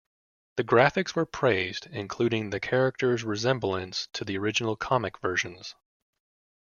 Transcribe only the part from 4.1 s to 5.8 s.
to the original comic versions.